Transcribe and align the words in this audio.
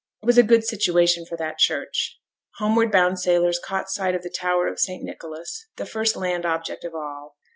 It 0.23 0.25
was 0.25 0.39
a 0.39 0.49
good 0.49 0.65
situation 0.65 1.27
for 1.27 1.37
that 1.37 1.59
church. 1.59 2.19
Homeward 2.57 2.91
bound 2.91 3.19
sailors 3.19 3.59
caught 3.63 3.87
sight 3.91 4.15
of 4.15 4.23
the 4.23 4.31
tower 4.35 4.67
of 4.67 4.79
St 4.79 5.03
Nicholas, 5.03 5.67
the 5.75 5.85
first 5.85 6.15
land 6.15 6.43
object 6.43 6.83
of 6.83 6.95
all. 6.95 7.35